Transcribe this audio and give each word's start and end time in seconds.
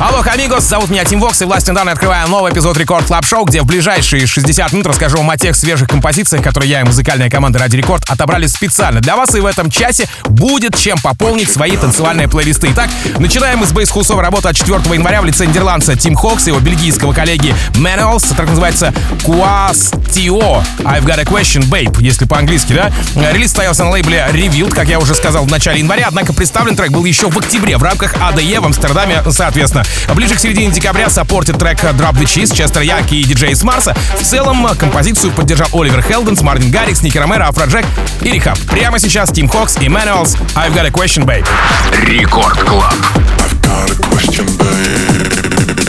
Алло, 0.00 0.24
amigos, 0.24 0.64
зовут 0.64 0.88
меня 0.88 1.04
Tim 1.04 1.20
Vox, 1.20 1.42
и 1.42 1.44
властью 1.44 1.74
данной 1.74 1.92
открываю 1.92 2.26
новый 2.26 2.52
эпизод 2.52 2.74
Record 2.78 3.04
Club 3.04 3.26
Show, 3.26 3.44
где 3.44 3.60
в 3.60 3.66
ближайшие 3.66 4.26
60 4.26 4.72
минут 4.72 4.86
расскажу 4.86 5.18
вам 5.18 5.28
о 5.28 5.36
тех 5.36 5.54
свежих 5.54 5.88
композициях, 5.88 6.42
которые 6.42 6.70
я 6.70 6.80
и 6.80 6.84
музыкальная 6.84 7.28
команда 7.28 7.58
Радио 7.58 7.76
Рекорд 7.76 8.02
отобрали 8.08 8.46
специально 8.46 9.02
для 9.02 9.14
вас, 9.14 9.34
и 9.34 9.40
в 9.40 9.44
этом 9.44 9.70
часе 9.70 10.08
будет 10.24 10.74
чем 10.74 10.96
пополнить 11.02 11.50
свои 11.50 11.76
танцевальные 11.76 12.28
плейлисты. 12.28 12.70
Итак, 12.72 12.88
начинаем 13.18 13.62
с 13.62 13.72
bass 13.72 13.87
house 13.87 14.07
овой 14.07 14.22
работы 14.22 14.48
от 14.48 14.56
4 14.56 14.78
января 14.94 15.20
в 15.20 15.26
лице 15.26 15.44
нидерландца 15.44 15.94
Tim 15.96 16.14
Hox 16.14 16.46
и 16.46 16.48
его 16.48 16.60
бельгийского 16.60 17.12
коллеги 17.12 17.54
Manuals, 17.74 18.34
так 18.34 18.48
называется 18.48 18.94
Quastio 19.26 20.64
I've 20.78 21.04
Got 21.04 21.20
a 21.20 21.24
Question 21.24 21.68
Babe, 21.68 21.94
если 22.00 22.24
по-английски, 22.24 22.72
да? 22.72 22.90
Релиз 23.32 23.50
состоялся 23.50 23.84
на 23.84 23.90
лейбле 23.90 24.26
Revealed, 24.32 24.74
как 24.74 24.88
я 24.88 24.98
уже 24.98 25.14
сказал 25.14 25.44
в 25.44 25.50
начале 25.50 25.80
января, 25.80 26.06
однако 26.08 26.32
представлен 26.32 26.74
трек 26.74 26.90
был 26.90 27.04
еще 27.04 27.28
в 27.28 27.36
октябре 27.36 27.76
в 27.76 27.82
рамках 27.82 28.14
ADE 28.14 28.60
в 28.60 28.64
Амстердаме, 28.64 29.22
соответственно. 29.30 29.84
Ближе 30.14 30.34
к 30.34 30.38
середине 30.40 30.70
декабря 30.70 31.08
support 31.08 31.47
ит 31.47 31.58
трек 31.58 31.78
Drop 31.78 32.14
the 32.14 32.24
Cheese 32.24 32.54
Честер 32.54 32.82
Яки 32.82 33.14
и 33.14 33.24
диджей 33.24 33.54
с 33.54 33.62
Марса. 33.62 33.94
В 34.18 34.22
целом 34.24 34.66
композицию 34.76 35.32
поддержал 35.32 35.68
Оливер 35.72 36.02
Хелденс, 36.02 36.42
Мартин 36.42 36.70
Гаррикс, 36.70 37.02
Ники 37.02 37.18
Ромеро, 37.18 37.48
Афроджек 37.48 37.84
и 38.20 38.30
R3HAB. 38.30 38.58
Прямо 38.70 38.98
сейчас 38.98 39.30
Tim 39.30 39.48
Hox 39.48 39.76
и 39.76 39.86
Manuals 39.88 40.36
I've 40.54 40.74
Got 40.74 40.86
a 40.86 40.90
Question, 40.90 41.24
Babe. 41.24 41.46
Record 42.06 42.58
Club. 42.62 42.94
I've 43.38 43.60
got 43.62 43.90
a 43.90 44.08
question, 44.08 44.46
babe. 44.58 45.79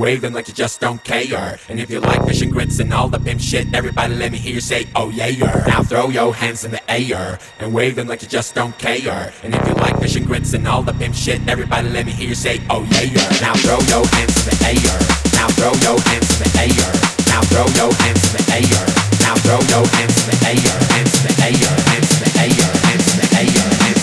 Wave 0.00 0.20
them 0.20 0.32
like 0.32 0.48
you 0.48 0.54
just 0.54 0.80
don't 0.80 1.02
care. 1.04 1.58
And 1.68 1.78
if 1.78 1.90
you 1.90 2.00
like 2.00 2.24
fish 2.26 2.40
and 2.42 2.50
grits 2.50 2.78
and 2.78 2.92
all 2.92 3.08
the 3.08 3.20
pimp 3.20 3.40
shit, 3.40 3.72
everybody 3.74 4.14
let 4.14 4.32
me 4.32 4.38
hear 4.38 4.54
you 4.54 4.60
say, 4.60 4.86
oh 4.96 5.10
yeah. 5.10 5.28
Now 5.66 5.82
throw 5.82 6.08
your 6.08 6.34
hands 6.34 6.64
in 6.64 6.70
the 6.70 6.82
air 6.90 7.38
and 7.58 7.72
wave 7.74 7.96
them 7.96 8.08
like 8.08 8.22
you 8.22 8.28
just 8.28 8.54
don't 8.54 8.76
care. 8.78 9.32
And 9.42 9.54
if 9.54 9.68
you 9.68 9.74
like 9.74 9.98
fish 10.00 10.16
and 10.16 10.26
grits 10.26 10.54
and 10.54 10.66
all 10.66 10.82
the 10.82 10.92
pimp 10.94 11.14
shit, 11.14 11.46
everybody 11.46 11.88
let 11.88 12.06
me 12.06 12.12
hear 12.12 12.28
you 12.28 12.34
say, 12.34 12.60
oh 12.70 12.82
yeah. 12.90 13.28
Now 13.40 13.54
throw 13.54 13.78
your 13.92 14.06
hands 14.06 14.36
in 14.42 14.50
the 14.50 14.58
air. 14.64 14.98
Now 15.34 15.48
throw 15.58 15.72
your 15.86 16.00
hands 16.08 16.30
in 16.34 16.40
the 16.44 16.50
air. 16.58 16.92
Now 17.28 17.42
throw 17.42 17.66
your 17.76 17.92
hands 17.94 18.24
in 18.28 18.40
the 18.40 18.52
air. 18.56 18.86
Now 19.20 19.34
throw 19.36 19.60
your 19.68 19.86
hands 19.94 20.16
in 20.24 20.30
the 20.30 20.38
air. 20.48 20.76
Hands 20.90 21.14
in 21.18 21.26
the 21.28 21.44
air. 21.44 21.76
Hands 21.90 22.10
in 22.16 22.24
the 22.24 22.40
air. 22.40 22.72
Hands 22.88 23.06
in 23.12 23.20
the 23.20 23.28
air. 23.28 23.66
Hands 23.68 23.84
in 23.84 23.94
the 23.94 23.96
air. 23.96 23.99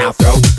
Now 0.00 0.12
throw. 0.12 0.49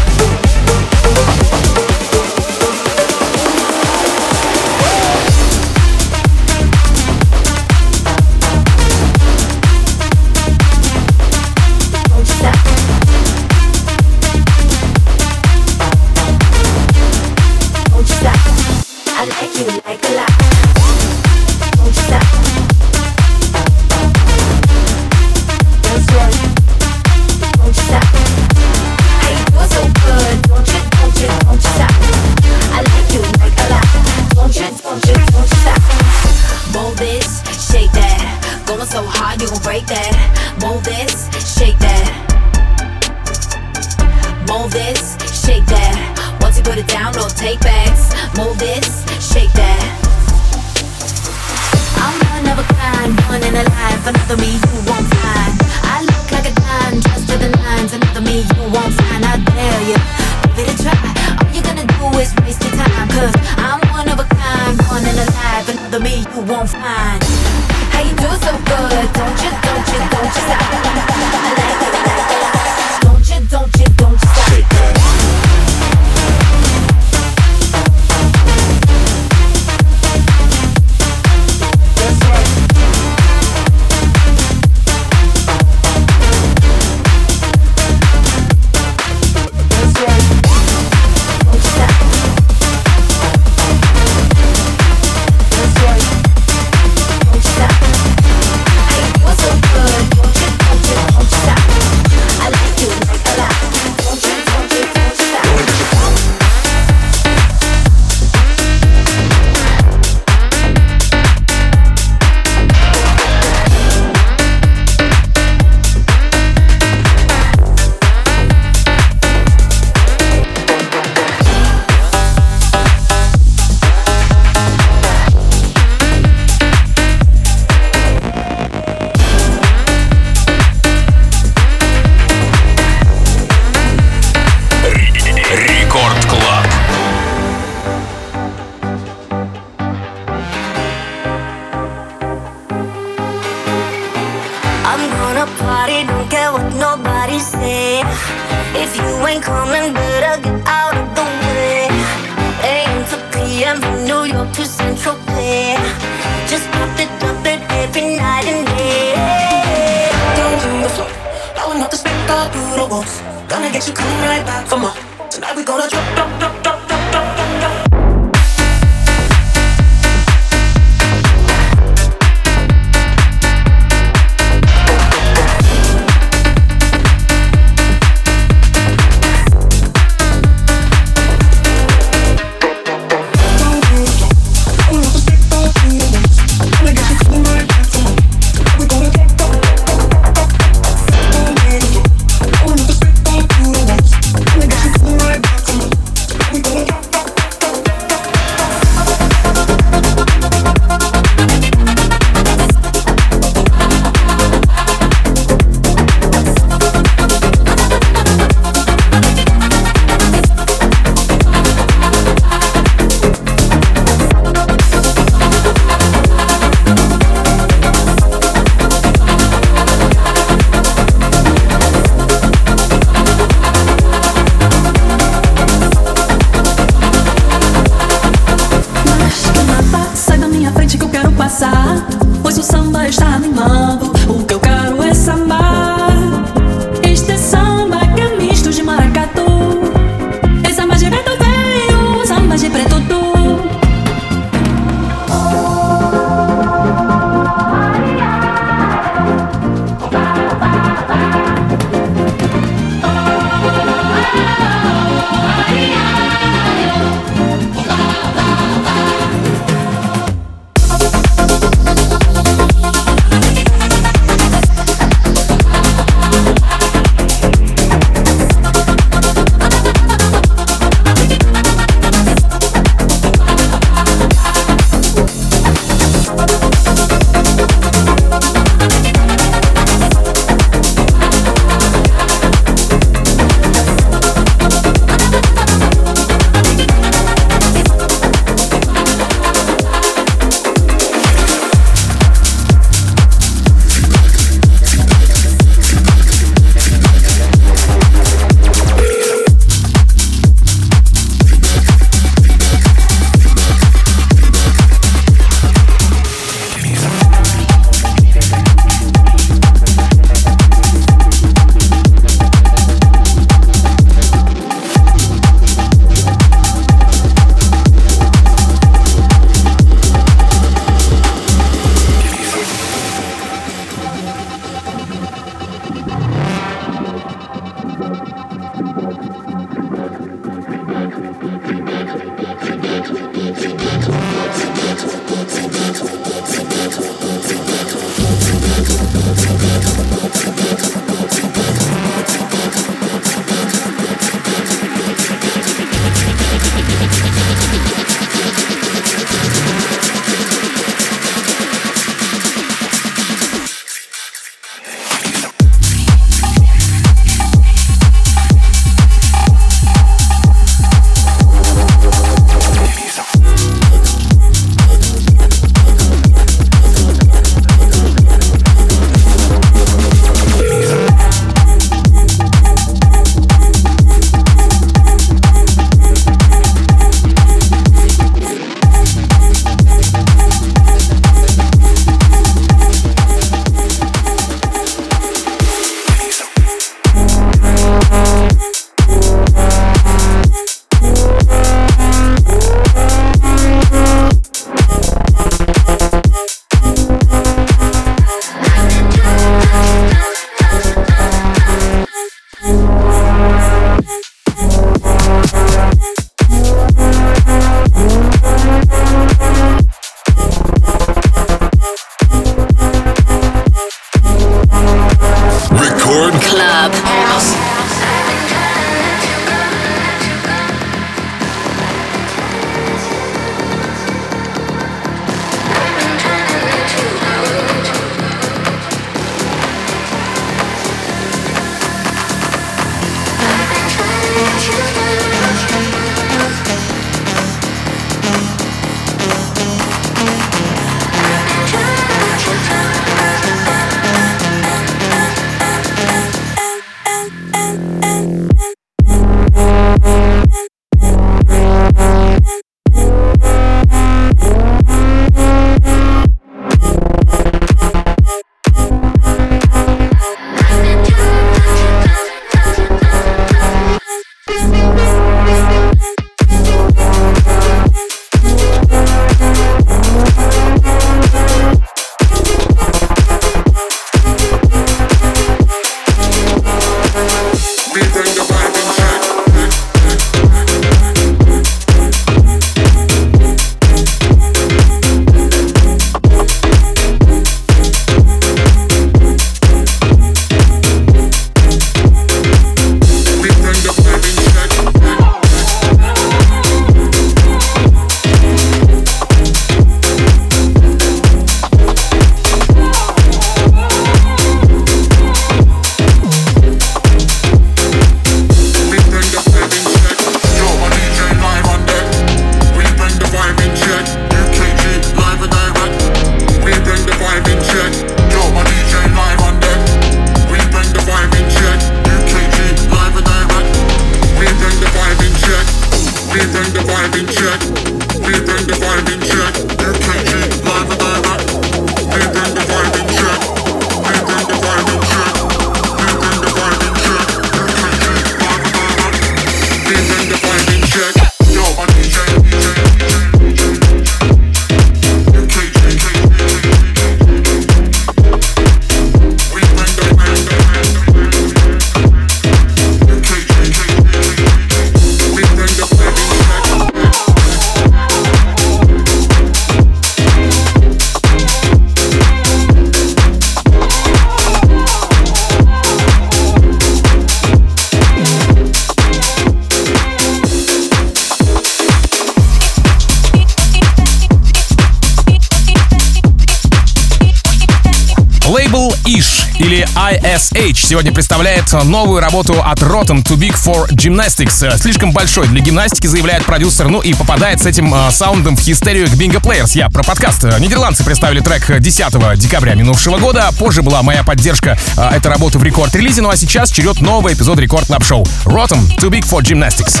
Сегодня 580.88 581.12
представляет 581.12 581.70
новую 581.84 582.22
работу 582.22 582.62
от 582.64 582.78
Rotten 582.78 583.22
Too 583.22 583.36
Big 583.36 583.54
for 583.54 583.90
Gymnastics. 583.90 584.78
Слишком 584.78 585.12
большой 585.12 585.46
для 585.46 585.60
гимнастики, 585.60 586.06
заявляет 586.06 586.46
продюсер, 586.46 586.88
ну 586.88 587.00
и 587.00 587.12
попадает 587.12 587.60
с 587.60 587.66
этим 587.66 587.94
э, 587.94 588.10
саундом 588.10 588.56
в 588.56 588.60
Hysteria 588.60 589.06
к 589.06 589.10
Bingo 589.10 589.38
Players. 589.38 589.72
Я 589.74 589.90
про 589.90 590.02
подкаст. 590.02 590.44
Нидерландцы 590.58 591.04
представили 591.04 591.40
трек 591.40 591.78
10 591.78 592.38
декабря 592.38 592.74
минувшего 592.74 593.18
года. 593.18 593.50
Позже 593.58 593.82
была 593.82 594.02
моя 594.02 594.22
поддержка 594.24 594.78
э, 594.96 595.08
этой 595.10 595.26
работы 595.26 595.58
в 595.58 595.62
рекорд-релизе, 595.62 596.22
ну 596.22 596.30
а 596.30 596.38
сейчас 596.38 596.70
черед 596.70 597.02
новый 597.02 597.34
эпизод 597.34 597.58
Record 597.58 597.86
Club 597.86 598.02
Show 598.02 598.26
Rotten 598.46 598.88
Too 598.96 599.10
Big 599.10 599.28
for 599.28 599.42
Gymnastics. 599.42 600.00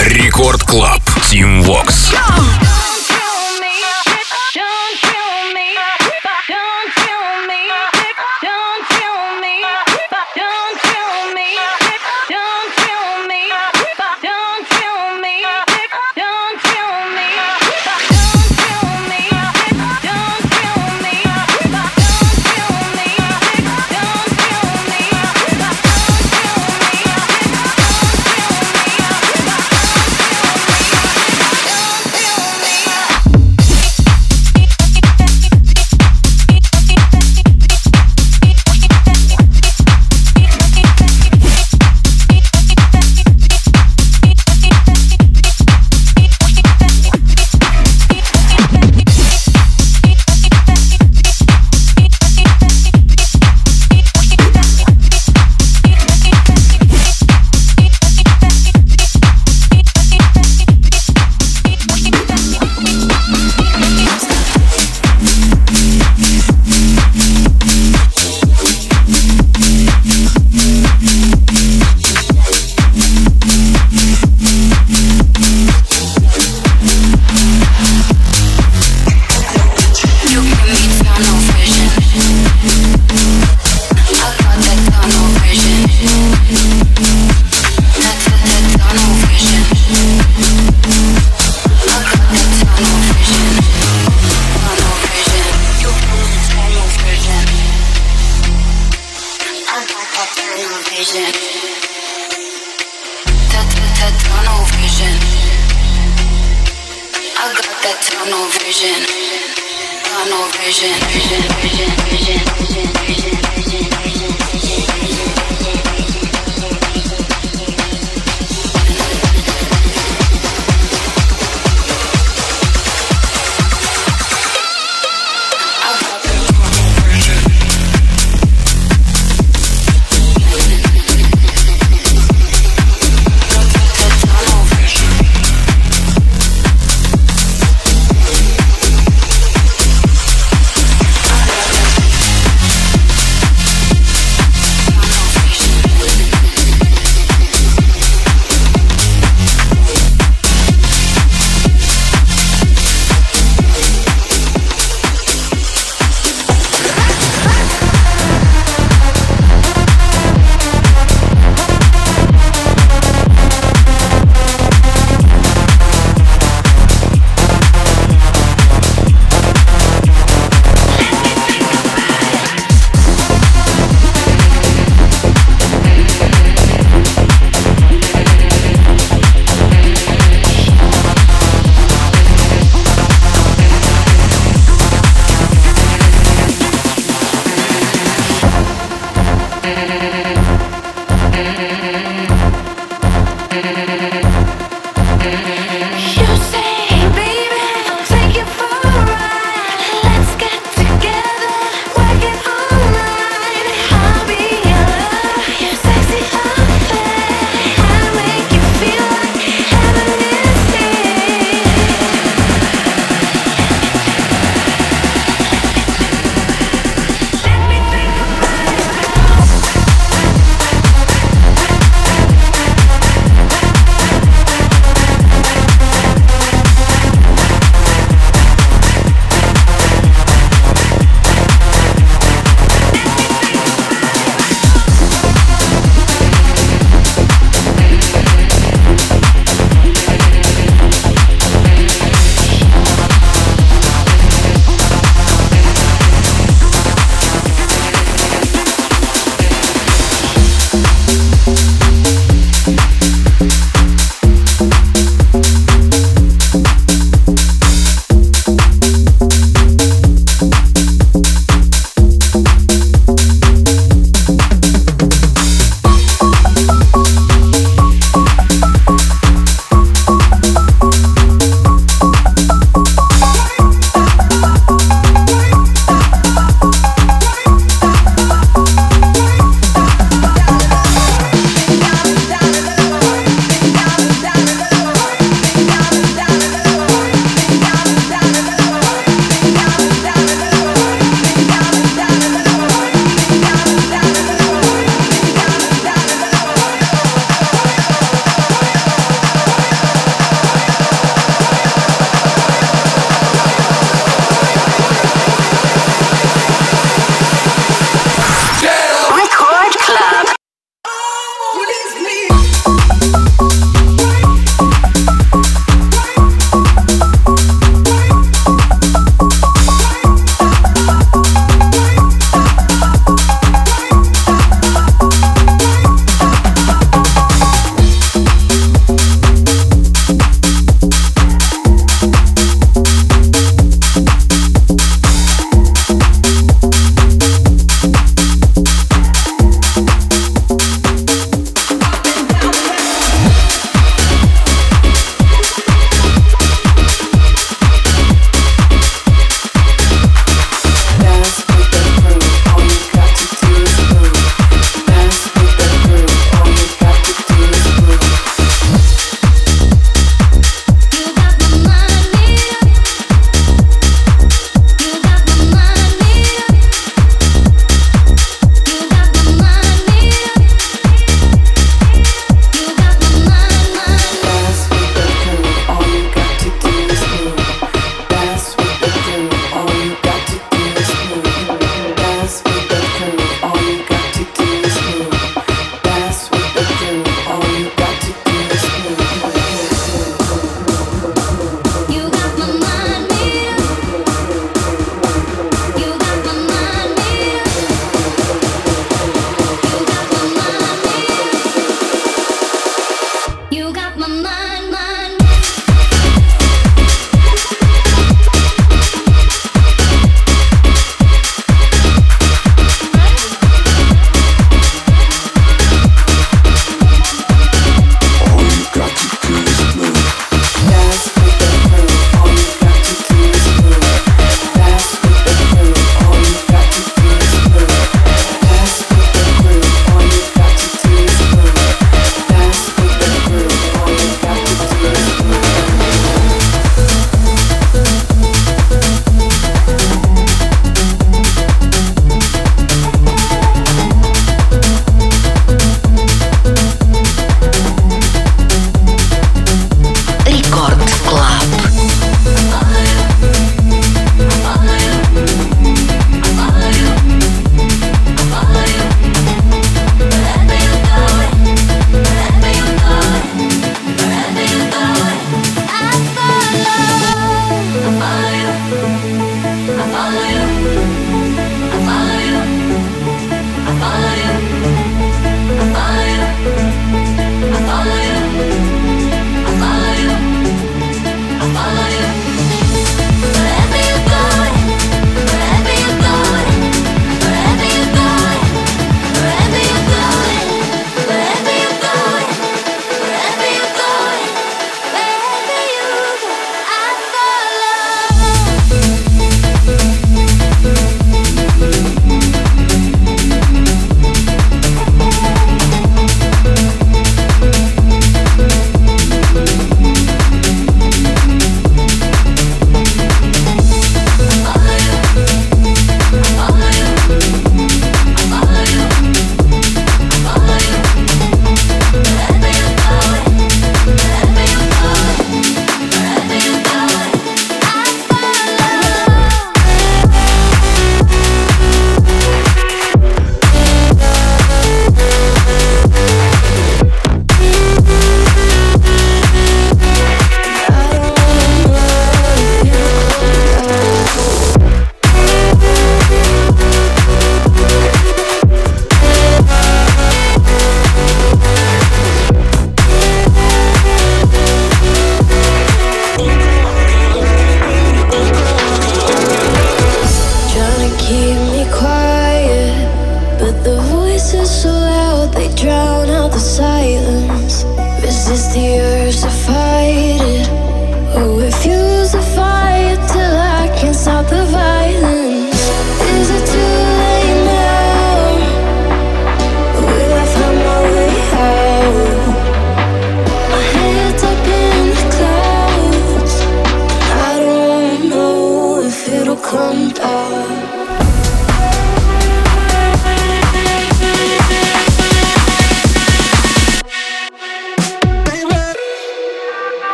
Record 0.00 0.62
Club. 0.62 1.02
Tim 1.30 1.62
Vox. 1.62 2.14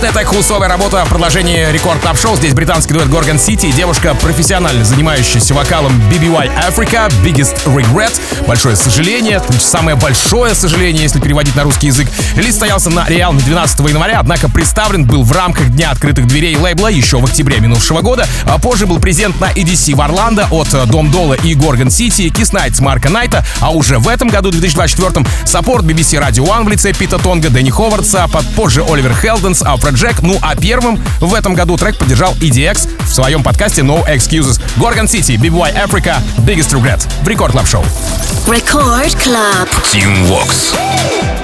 Отличная 0.00 0.24
так 0.24 0.34
хусовая 0.34 0.66
работа 0.66 1.04
в 1.04 1.10
продолжении 1.10 1.70
рекорд 1.70 2.00
клаб 2.00 2.18
шоу 2.18 2.34
Здесь 2.34 2.54
британский 2.54 2.94
дуэт 2.94 3.08
Gorgon 3.08 3.36
City 3.36 3.68
и 3.68 3.72
девушка, 3.72 4.14
профессионально 4.14 4.82
занимающаяся 4.82 5.52
вокалом 5.52 5.92
BBY 6.10 6.50
Africa, 6.70 7.12
Biggest 7.22 7.62
Regret. 7.66 8.10
Большое 8.46 8.76
сожаление, 8.76 9.42
самое 9.58 9.96
большое 9.96 10.54
сожаление, 10.54 11.02
если 11.02 11.20
переводить 11.20 11.54
на 11.54 11.64
русский 11.64 11.88
язык. 11.88 12.08
Релиз 12.34 12.54
стоялся 12.54 12.88
на 12.88 13.06
Реалме 13.08 13.42
12 13.42 13.78
января, 13.80 14.20
однако 14.20 14.48
представлен 14.48 15.04
был 15.04 15.22
в 15.22 15.32
рамках 15.32 15.68
Дня 15.68 15.90
открытых 15.90 16.26
дверей 16.26 16.56
лейбла 16.56 16.88
еще 16.88 17.18
в 17.18 17.26
октябре 17.26 17.60
минувшего 17.60 18.00
года. 18.00 18.26
А 18.46 18.58
позже 18.58 18.86
был 18.86 19.00
презент 19.00 19.38
на 19.38 19.52
EDC 19.52 19.94
в 19.94 20.00
Орландо 20.00 20.48
от 20.50 20.68
Дом 20.88 21.10
Дола 21.10 21.34
и 21.34 21.54
Gorgon 21.54 21.88
City, 21.88 22.32
Kiss 22.32 22.54
Nights 22.54 22.82
Марка 22.82 23.10
Найта, 23.10 23.44
а 23.60 23.70
уже 23.70 23.98
в 23.98 24.08
этом 24.08 24.28
году, 24.28 24.50
2024, 24.50 25.26
саппорт 25.44 25.84
BBC 25.84 26.18
Radio 26.18 26.46
One 26.46 26.64
в 26.64 26.68
лице 26.70 26.94
Пита 26.94 27.18
Тонга, 27.18 27.50
Дэнни 27.50 27.68
Ховардса, 27.70 28.26
позже 28.56 28.82
Oliver 28.82 29.14
Heldens, 29.14 29.60
Afrojack, 29.60 30.22
ну 30.22 30.38
а 30.42 30.56
первым 30.56 31.00
в 31.20 31.34
этом 31.34 31.54
году 31.54 31.76
трек 31.76 31.96
поддержал 31.98 32.34
EDX 32.34 32.88
в 33.04 33.12
своем 33.12 33.42
подкасте 33.42 33.82
No 33.82 34.06
Excuses. 34.06 34.60
Gorgon 34.76 35.06
City, 35.06 35.36
BBYAFRICKA, 35.36 36.16
Biggest 36.38 36.72
Regret 36.72 37.06
в 37.22 37.28
Record 37.28 37.52
Club 37.52 37.66
Show. 37.66 37.84
Record 38.46 39.14
Club. 39.16 39.68
Tim 39.92 40.28
Vox. 40.28 41.39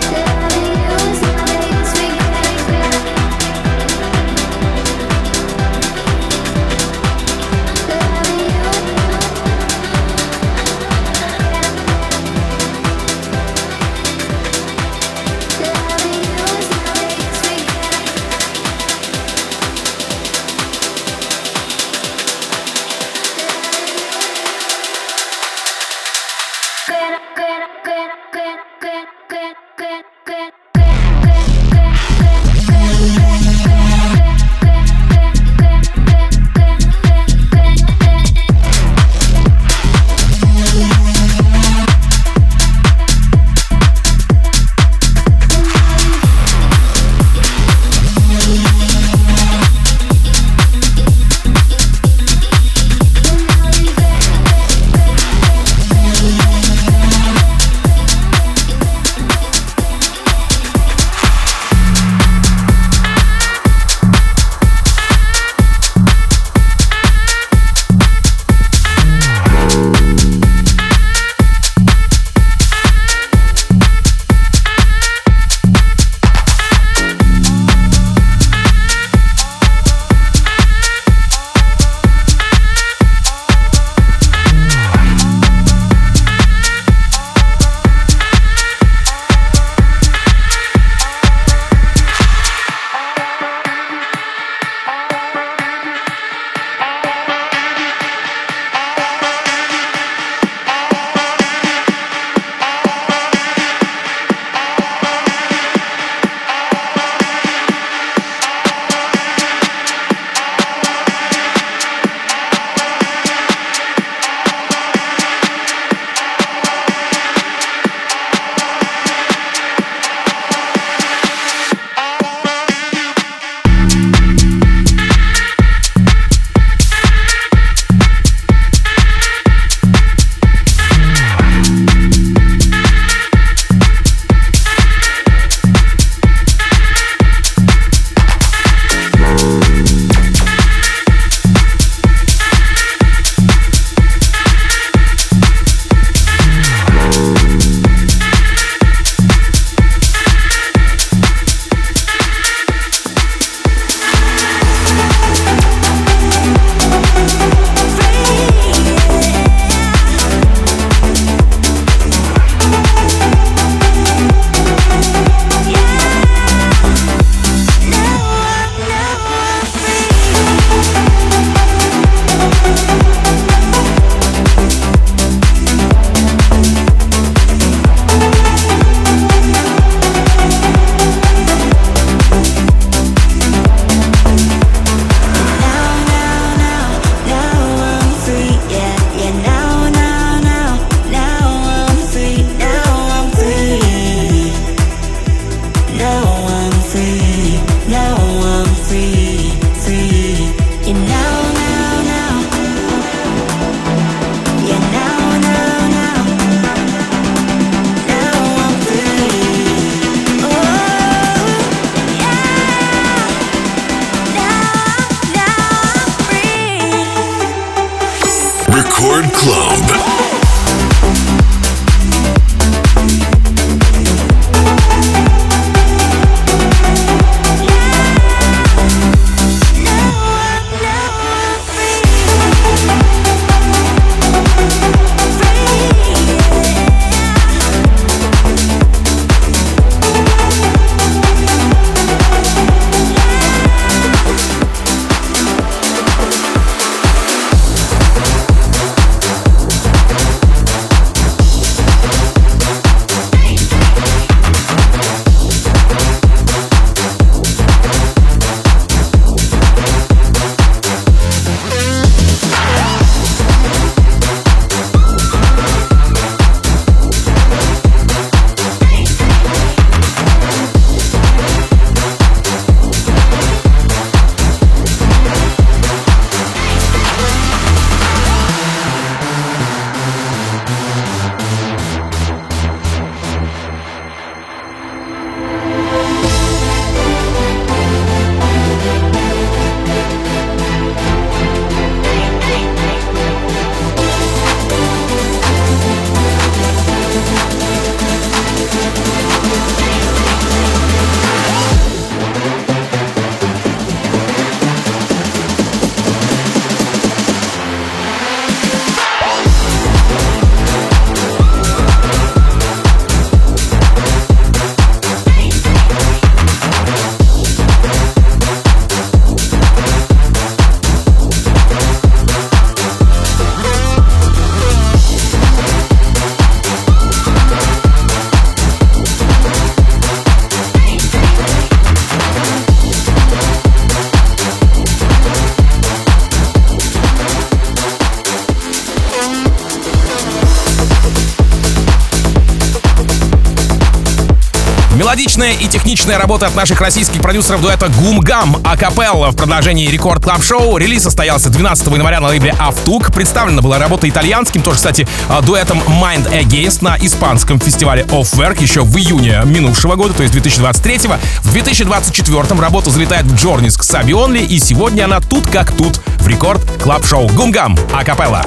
Мелодичная 345.37 345.66
и 345.66 345.68
техничная 345.70 346.18
работа 346.18 346.47
от 346.47 346.55
наших 346.55 346.80
российских 346.80 347.20
продюсеров 347.20 347.61
дуэта 347.61 347.89
Гум-Гам 347.89 348.57
Акапелла 348.64 349.30
в 349.32 349.37
продолжении 349.37 349.87
Рекорд 349.89 350.22
Клаб 350.22 350.43
Шоу. 350.43 350.78
Релиз 350.78 351.03
состоялся 351.03 351.51
12 351.51 351.89
января 351.89 352.20
на 352.20 352.28
лейбле 352.28 352.55
Автук. 352.59 353.12
Представлена 353.12 353.61
была 353.61 353.78
работа 353.78 354.09
итальянским, 354.09 354.62
тоже, 354.62 354.76
кстати, 354.76 355.07
а, 355.28 355.43
дуэтом 355.43 355.78
Mind 355.80 356.30
Against 356.32 356.78
на 356.80 356.97
испанском 356.99 357.61
фестивале 357.61 358.05
Off 358.05 358.34
Work 358.34 358.62
еще 358.62 358.80
в 358.80 358.97
июне 358.97 359.43
минувшего 359.45 359.97
года, 359.97 360.14
то 360.14 360.22
есть 360.22 360.32
2023 360.32 361.09
-го. 361.09 361.18
В 361.43 361.53
2024 361.53 362.61
работа 362.61 362.91
залетает 362.91 363.26
в 363.26 363.34
Джорниск 363.34 363.82
с 363.82 363.95
Абионли, 363.95 364.41
и 364.41 364.59
сегодня 364.59 365.05
она 365.05 365.20
тут 365.20 365.47
как 365.51 365.70
тут 365.72 366.01
в 366.18 366.26
Рекорд 366.26 366.62
Клаб 366.82 367.05
Шоу 367.05 367.28
Гум-Гам 367.28 367.76
Акапелла. 367.93 368.43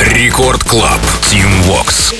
Рекорд 0.00 0.64
Клаб. 0.64 1.00
Team 1.22 1.50
Vox. 1.66 2.17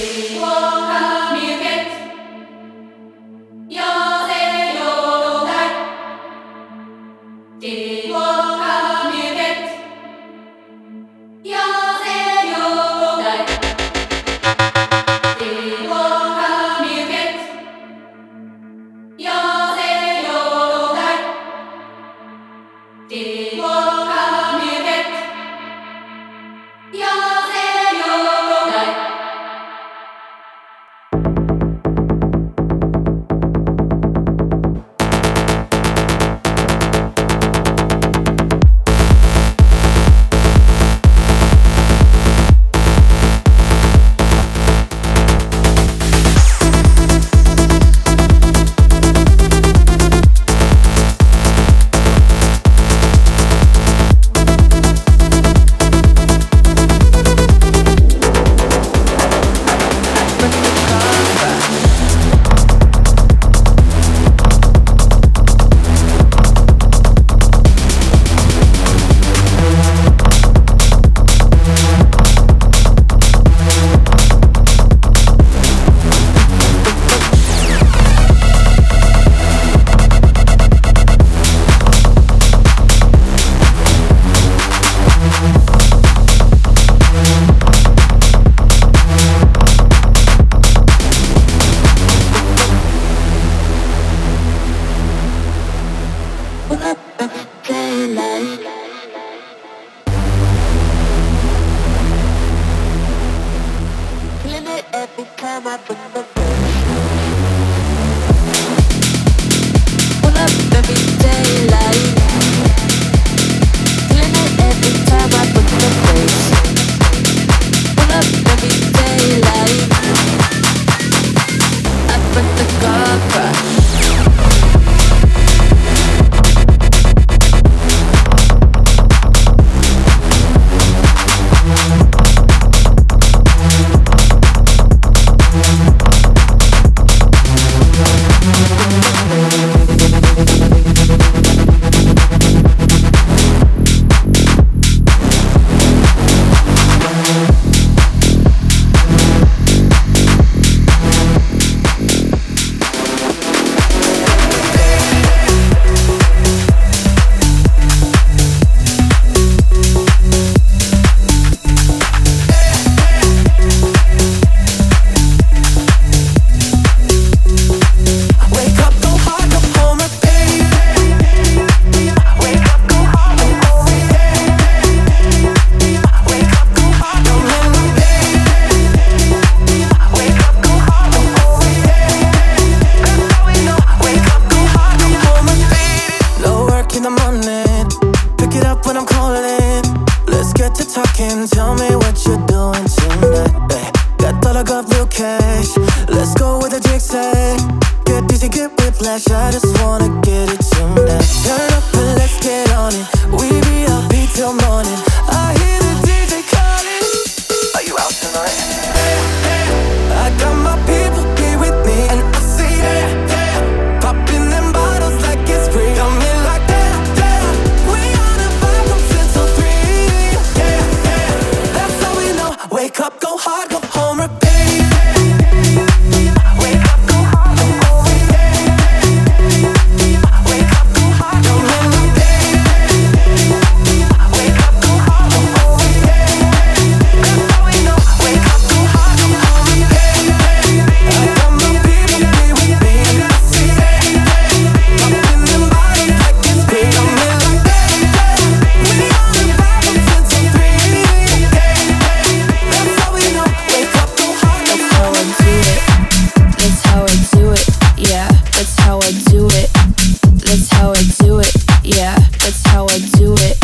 how 262.79 262.85
I 262.85 262.99
do 263.18 263.35
it. 263.35 263.59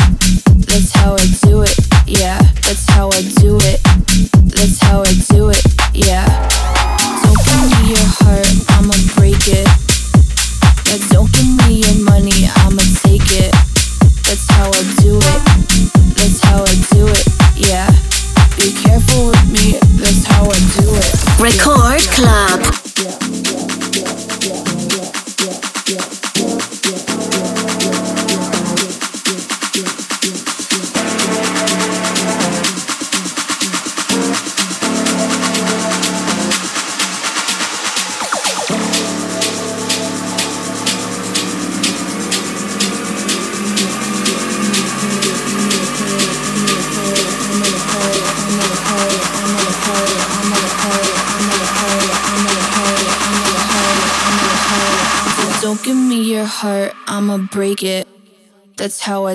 That's 0.67 0.91
how 0.91 1.15
I 1.15 1.27
do 1.47 1.62
it. 1.62 1.79
Yeah, 2.05 2.37
that's 2.62 2.85
how 2.91 3.11
I 3.11 3.23
do 3.39 3.59
it. 3.62 3.81
That's 4.51 4.81
how 4.83 5.03
I 5.03 5.15
do 5.31 5.51
it. 5.51 5.62
Yeah. 5.95 6.24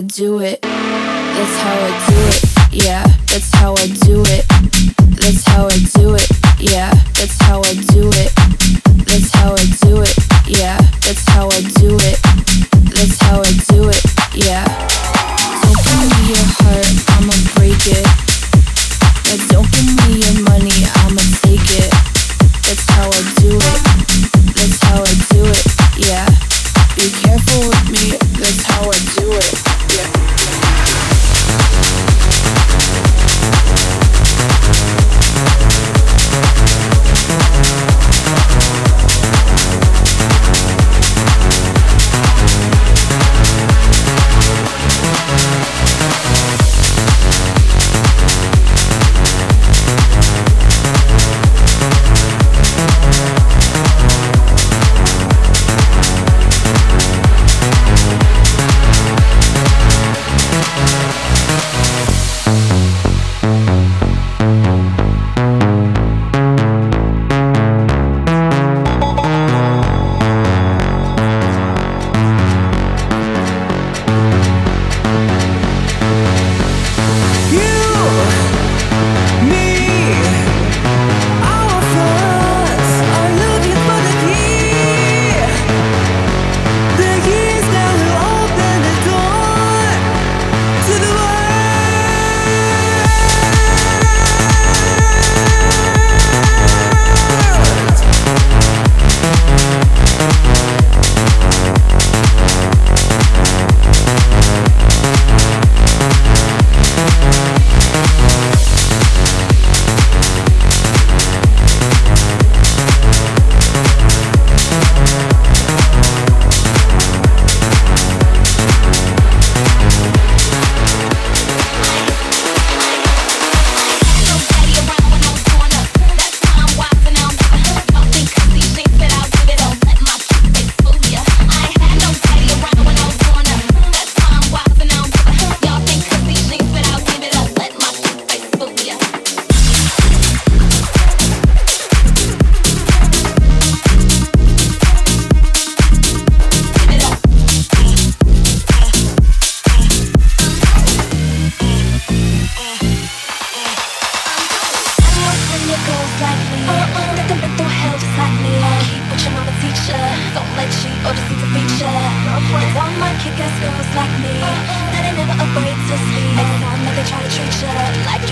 Do 0.01 0.39
it. 0.39 0.58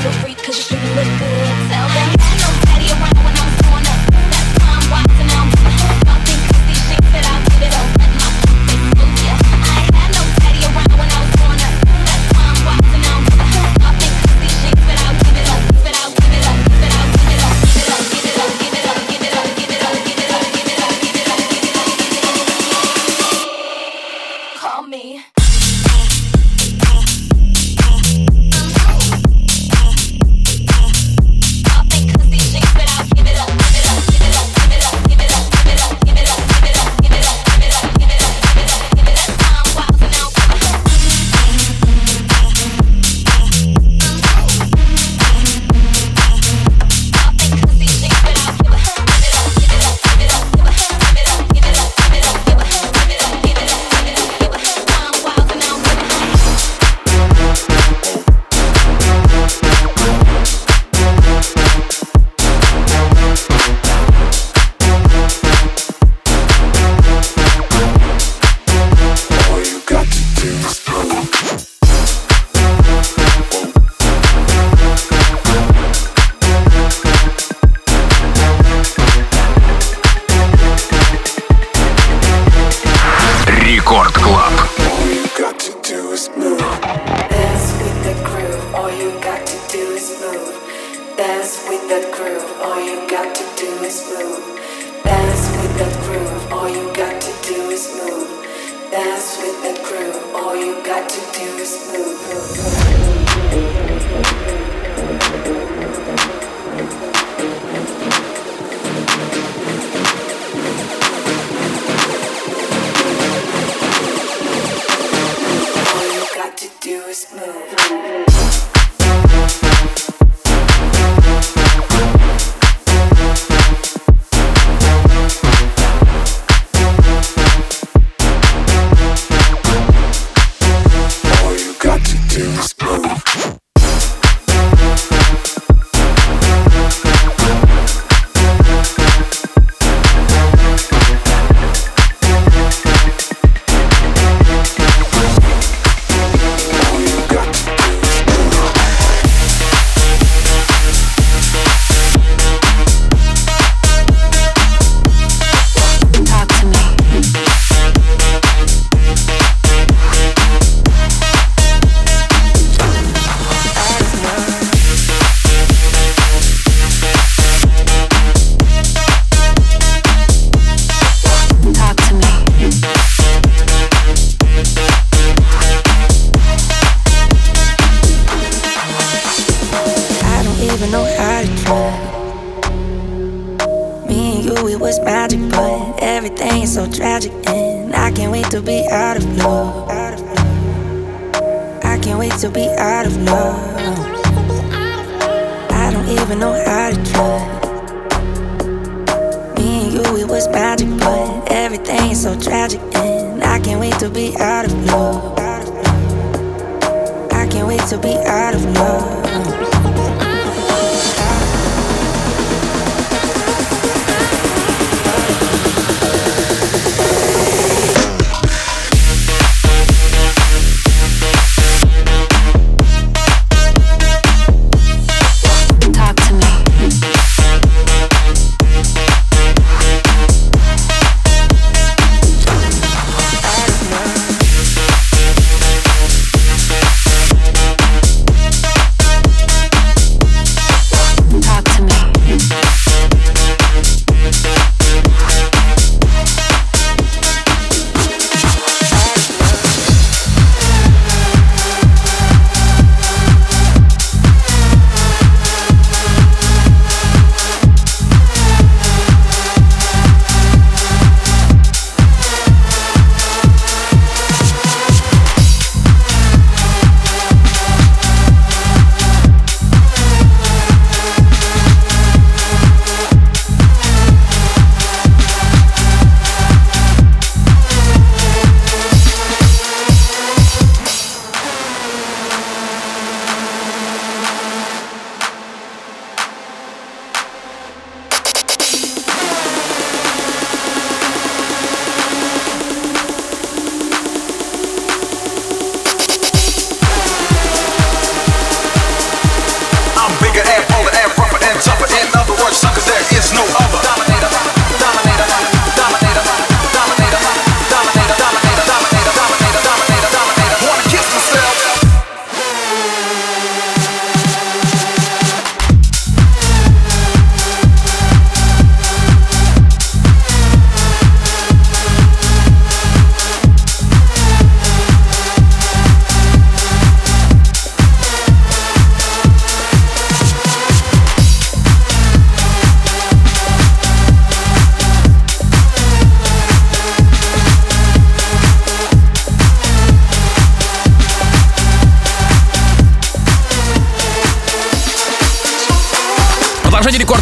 feel 0.07 0.21
free 0.21 0.35
cause 0.35 0.76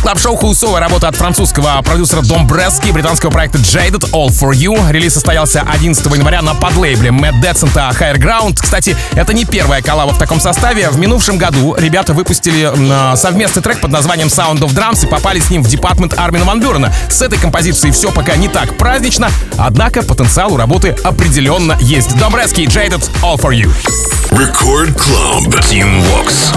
клаб-шоу 0.06 0.36
Хуусова 0.36 0.80
работа 0.80 1.08
от 1.08 1.16
французского 1.16 1.82
продюсера 1.82 2.22
Домбрески 2.22 2.90
и 2.90 2.92
британского 2.92 3.32
проекта 3.32 3.58
Jaded 3.58 4.12
All 4.12 4.28
For 4.28 4.52
You. 4.52 4.92
Релиз 4.92 5.16
состоялся 5.16 5.66
11 5.68 6.06
января 6.14 6.44
на 6.44 6.54
подлейбле 6.54 7.10
Мэтт 7.10 7.42
Децента 7.42 7.92
Higher 8.00 8.18
Ground. 8.18 8.60
Кстати, 8.62 8.96
это 9.14 9.34
не 9.34 9.46
первая 9.46 9.82
коллаба 9.82 10.14
в 10.14 10.20
таком 10.20 10.40
составе. 10.40 10.92
В 10.92 11.00
минувшем 11.00 11.40
году 11.40 11.76
ребята 11.76 12.14
выпустили 12.14 12.72
а, 12.72 13.16
совместный 13.16 13.64
трек 13.64 13.82
под 13.82 13.90
названием 13.90 14.28
Sound 14.28 14.60
of 14.60 14.76
Drums 14.76 15.08
и 15.08 15.10
попали 15.10 15.40
с 15.40 15.50
ним 15.50 15.64
в 15.64 15.68
департмент 15.68 16.14
Армина 16.20 16.46
Ван 16.46 16.60
Бюрена. 16.60 16.94
С 17.10 17.24
этой 17.24 17.40
композицией 17.40 17.92
все 17.92 18.12
пока 18.12 18.36
не 18.36 18.48
так 18.48 18.78
празднично, 18.78 19.32
однако 19.58 20.04
потенциал 20.04 20.54
у 20.54 20.58
работы 20.58 20.96
определенно 21.04 21.76
есть. 21.82 22.16
Домбрески 22.20 22.62
и 22.62 22.68
Jaded 22.68 23.10
All 23.24 23.40
For 23.40 23.50
You. 23.50 23.72
Record 24.30 24.96
Club 24.96 25.50
Team 25.62 26.04
Vox. 26.04 26.54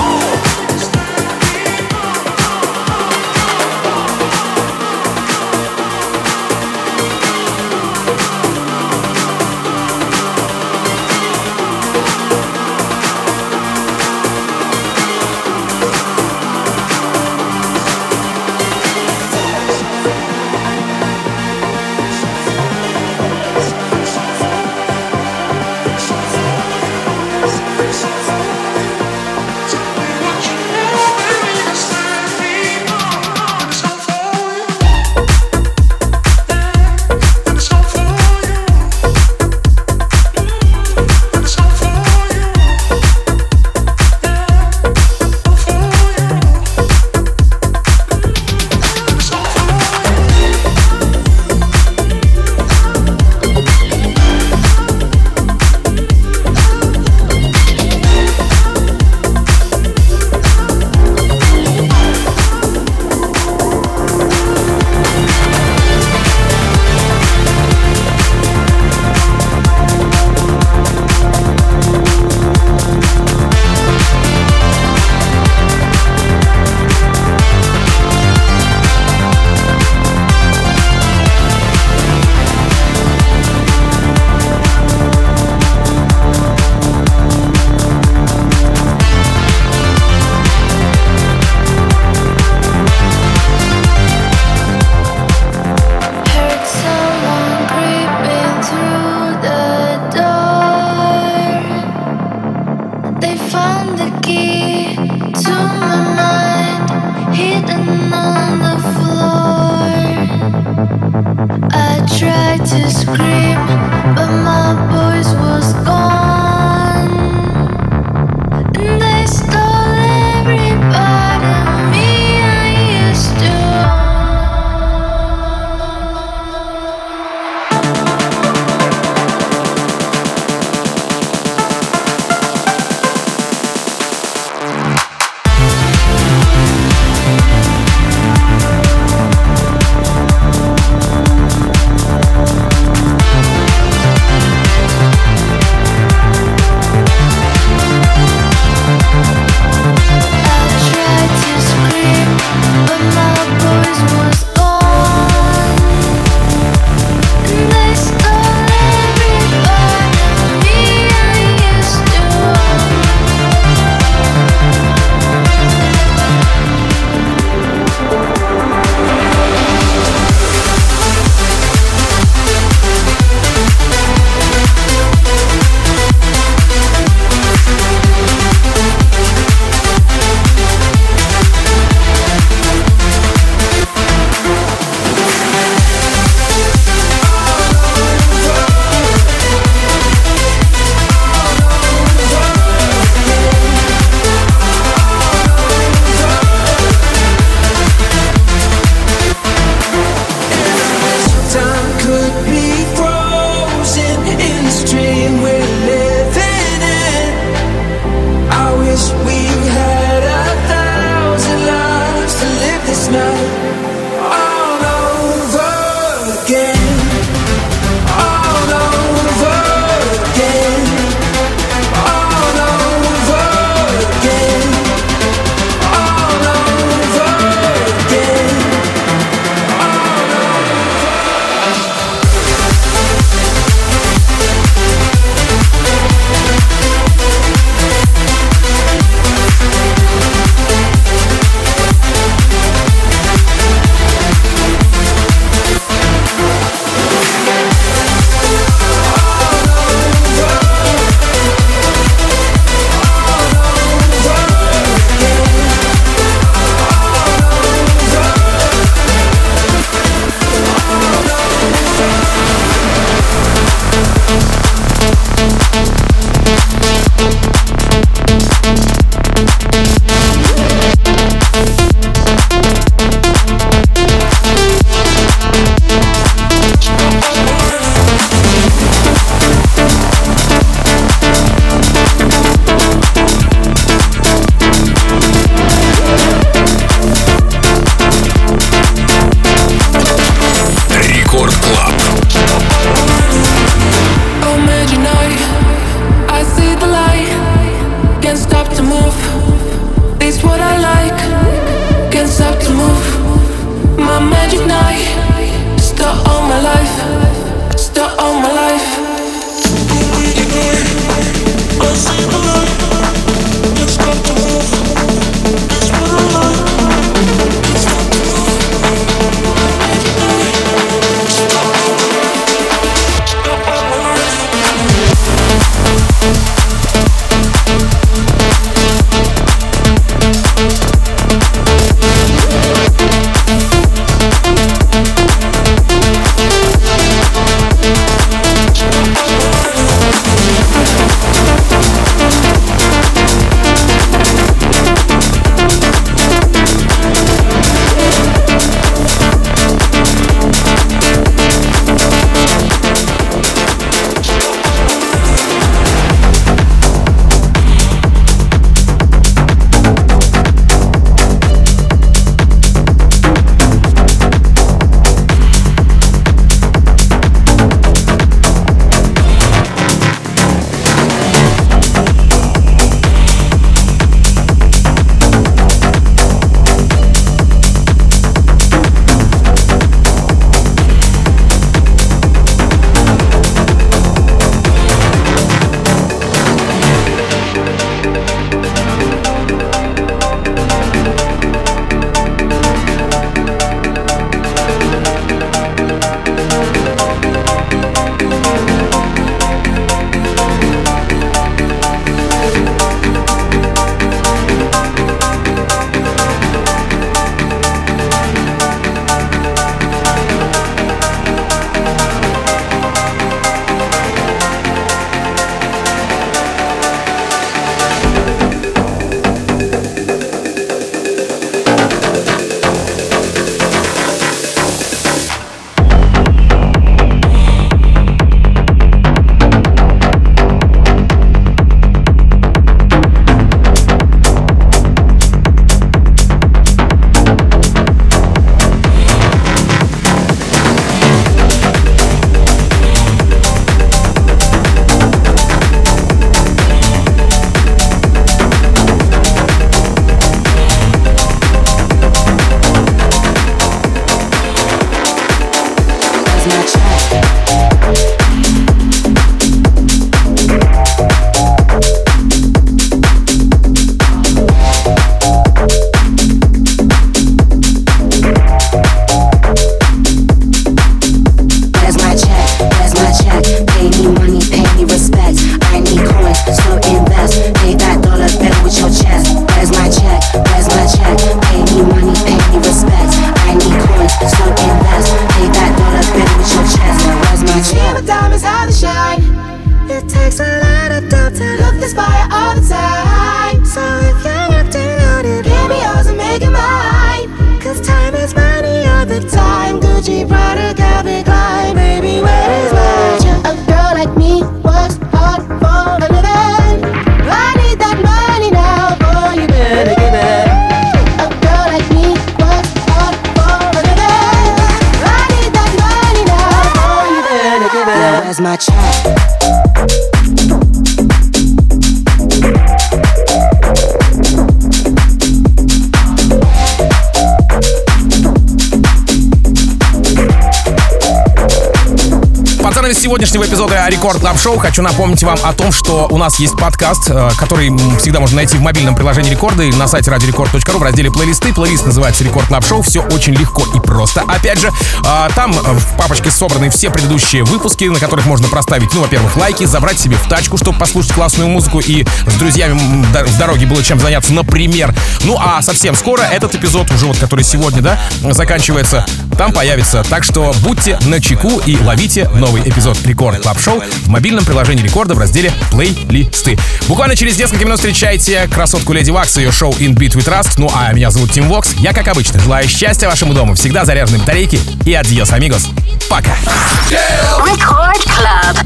Сегодняшнего 532.79 533.45
эпизода 533.45 533.87
Record 533.89 534.21
Club 534.21 534.39
Show 534.39 534.57
хочу 534.57 534.83
напомнить 534.83 535.23
вам 535.23 535.37
о 535.43 535.53
том, 535.53 535.73
что 535.73 536.07
у 536.11 536.17
нас 536.17 536.39
есть 536.39 536.57
подкаст, 536.57 537.11
э, 537.11 537.31
который 537.37 537.77
всегда 537.99 538.21
можно 538.21 538.37
найти 538.37 538.57
в 538.57 538.61
мобильном 538.61 538.95
приложении 538.95 539.31
Рекорда 539.31 539.65
и 539.65 539.73
на 539.73 539.89
сайте 539.89 540.11
радиорекорд.ру 540.11 540.79
в 540.79 540.83
разделе 540.83 541.11
плейлисты. 541.11 541.53
Плейлист 541.53 541.85
называется 541.87 542.23
Record 542.23 542.47
Club 542.47 542.65
Show. 542.65 542.83
Все 542.83 543.01
очень 543.01 543.35
легко 543.35 543.65
и 543.75 543.81
просто. 543.81 544.23
Опять 544.23 544.61
же, 544.61 544.69
э, 544.69 545.29
там 545.35 545.53
в 545.53 545.97
папочке 545.97 546.31
собраны 546.31 546.71
все 546.71 546.89
предыдущие 546.89 547.43
выпуски, 547.43 547.85
на 547.85 547.99
которых 547.99 548.27
можно 548.27 548.49
проставить, 548.49 548.95
ну, 548.95 549.03
во-первых, 549.03 549.37
лайки, 549.37 549.65
забрать 549.65 549.99
себе 549.99 550.17
в 550.17 550.29
тачку, 550.29 550.57
чтобы 550.57 550.79
послушать 550.79 551.13
классную 551.13 551.49
музыку 551.49 551.81
и 551.81 552.07
с 552.27 552.35
друзьями 552.35 552.79
в 552.79 553.39
дороге 553.39 553.67
было 553.67 553.83
чем 553.83 553.99
заняться, 553.99 554.33
например. 554.33 554.95
Ну, 555.25 555.37
а 555.39 555.61
совсем 555.63 555.97
скоро 555.97 556.23
этот 556.23 556.55
эпизод, 556.55 556.91
уже 556.93 557.07
вот 557.07 557.19
который 557.19 557.45
сегодня, 557.45 557.83
да, 557.83 557.99
заканчивается, 558.23 559.05
там 559.37 559.53
появится. 559.53 560.05
Так 560.09 560.25
что 560.25 560.55
будьте 560.63 560.99
начеку 561.07 561.61
и 561.67 561.77
ловите 561.77 562.29
новый 562.29 562.68
эпизод 562.69 562.99
Record 563.05 563.41
Club 563.41 563.61
Show 563.61 563.81
в 563.81 564.09
мобильном 564.09 564.45
приложении 564.45 564.83
Рекорда 564.83 565.15
в 565.15 565.19
разделе 565.19 565.53
«Плейлисты». 565.71 566.59
Буквально 566.87 567.17
через 567.17 567.39
несколько 567.39 567.65
минут 567.65 567.79
встречайте 567.79 568.49
красотку 568.49 568.93
Lady 568.93 569.11
Waks 569.11 569.37
и 569.37 569.43
ее 569.43 569.53
шоу 569.53 569.73
In 569.73 569.95
Beat 569.95 570.15
We 570.15 570.29
Trust. 570.29 570.55
Ну 570.57 570.71
а 570.75 570.93
меня 570.93 571.11
зовут 571.11 571.33
Tim 571.33 571.49
Vox. 571.49 571.73
Я, 571.79 571.93
как 571.93 572.09
обычно, 572.09 572.41
желаю 572.41 572.69
счастья 572.69 573.09
вашему 573.09 573.35
дому, 573.35 573.55
всегда 573.55 573.85
заряженной 573.85 574.21
батарейки 574.21 574.61
и 574.85 574.95
adiós, 574.95 575.33
amigos. 575.33 575.69
Пока. 576.09 576.37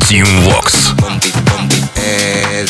Tim 0.09 0.27
Vox. 0.43 0.93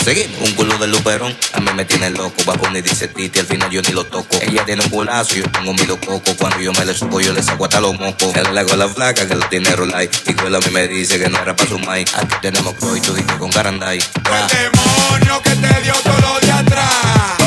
Seguimos, 0.05 0.49
un 0.49 0.55
culo 0.55 0.78
de 0.78 0.87
luperón. 0.89 1.35
A 1.53 1.61
mí 1.61 1.68
me 1.76 1.85
tiene 1.85 2.11
loco, 2.11 2.35
va 2.49 2.57
y 2.76 2.83
dice 2.83 3.09
titi, 3.09 3.39
al 3.39 3.47
final 3.47 3.70
yo 3.70 3.83
ni 3.83 3.93
lo 3.93 4.05
toco. 4.05 4.37
Ella 4.41 4.64
tiene 4.64 4.83
un 4.83 4.91
culazo, 4.91 5.35
yo 5.35 5.45
tengo 5.51 5.72
mi 5.72 5.85
coco. 5.85 6.35
Cuando 6.39 6.61
yo 6.61 6.72
me 6.72 6.85
le 6.85 6.95
subo, 6.95 7.20
yo 7.20 7.33
le 7.33 7.43
saco 7.43 7.64
hasta 7.64 7.80
los 7.80 7.99
mocos. 7.99 8.35
Él 8.35 8.55
le 8.55 8.61
hago 8.61 8.74
la 8.74 8.89
flaca 8.89 9.26
que 9.28 9.35
lo 9.35 9.47
tiene 9.49 9.70
rolay. 9.76 10.09
Y 10.26 10.35
cuela 10.35 10.59
a 10.59 10.61
mí 10.61 10.66
me 10.72 10.89
dice 10.89 11.18
que 11.18 11.22
no 11.29 11.39
era 11.39 11.55
su 11.66 11.79
mic. 11.79 12.09
Aquí 12.16 12.37
tenemos 12.41 12.75
croy, 12.75 13.01
tú 13.01 13.14
con 13.39 13.51
garanday. 13.51 13.99
El 13.99 14.49
demonio 14.49 15.43
que 15.43 15.51
te 15.51 15.81
dio 15.83 15.95
todo 15.95 16.20
lo 16.20 16.41
de 16.41 16.53
atrás. 16.53 17.41